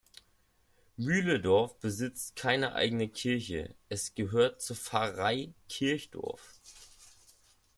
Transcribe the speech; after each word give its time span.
Mühledorf 0.97 1.79
besitzt 1.79 2.35
keine 2.35 2.73
eigene 2.73 3.07
Kirche, 3.07 3.75
es 3.87 4.15
gehört 4.15 4.59
zur 4.59 4.75
Pfarrei 4.75 5.53
Kirchdorf. 5.69 6.59